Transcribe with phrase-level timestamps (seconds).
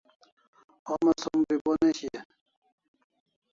[0.87, 2.27] Homa som bribo ne shian